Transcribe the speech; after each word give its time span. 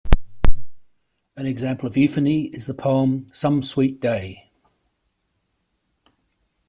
An 1.37 1.45
example 1.45 1.85
of 1.87 1.95
euphony 1.95 2.45
is 2.45 2.65
the 2.65 2.73
poem 2.73 3.27
"Some 3.33 3.61
Sweet 3.61 3.99
Day". 4.01 4.49